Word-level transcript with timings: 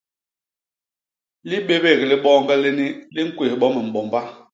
Libébék 1.49 1.99
li 2.09 2.15
boñge 2.23 2.55
lini 2.63 2.87
li 3.13 3.21
ñkwés 3.27 3.53
bo 3.59 3.67
mimbomba. 3.75 4.19